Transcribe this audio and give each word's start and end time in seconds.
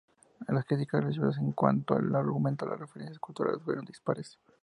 Las 0.47 0.65
críticas 0.65 1.03
recibidas 1.03 1.37
en 1.37 1.51
cuanto 1.51 1.93
al 1.93 2.15
argumento 2.15 2.65
y 2.65 2.69
las 2.69 2.79
referencias 2.79 3.19
culturales 3.19 3.61
fueron 3.61 3.85
dispares. 3.85 4.39